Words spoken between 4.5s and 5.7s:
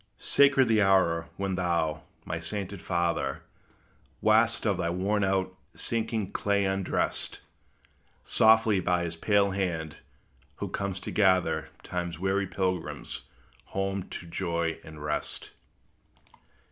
of thy worn out,